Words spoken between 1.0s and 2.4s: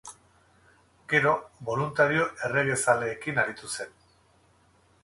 Gero Boluntario